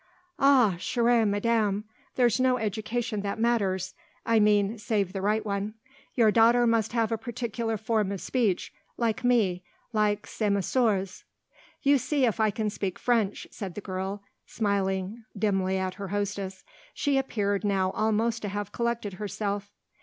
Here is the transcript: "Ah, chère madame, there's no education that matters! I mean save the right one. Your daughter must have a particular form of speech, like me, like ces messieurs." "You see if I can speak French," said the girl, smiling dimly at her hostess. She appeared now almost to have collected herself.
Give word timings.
"Ah, 0.39 0.77
chère 0.79 1.27
madame, 1.29 1.83
there's 2.15 2.39
no 2.39 2.57
education 2.57 3.21
that 3.21 3.37
matters! 3.37 3.93
I 4.25 4.39
mean 4.39 4.79
save 4.79 5.13
the 5.13 5.21
right 5.21 5.45
one. 5.45 5.75
Your 6.15 6.31
daughter 6.31 6.65
must 6.65 6.93
have 6.93 7.11
a 7.11 7.19
particular 7.19 7.77
form 7.77 8.11
of 8.11 8.19
speech, 8.19 8.73
like 8.97 9.23
me, 9.23 9.63
like 9.93 10.25
ces 10.25 10.49
messieurs." 10.49 11.23
"You 11.83 11.99
see 11.99 12.25
if 12.25 12.39
I 12.39 12.49
can 12.49 12.71
speak 12.71 12.97
French," 12.97 13.45
said 13.51 13.75
the 13.75 13.79
girl, 13.81 14.23
smiling 14.47 15.23
dimly 15.37 15.77
at 15.77 15.93
her 15.93 16.07
hostess. 16.07 16.63
She 16.95 17.19
appeared 17.19 17.63
now 17.63 17.91
almost 17.91 18.41
to 18.41 18.47
have 18.49 18.71
collected 18.71 19.13
herself. 19.13 19.69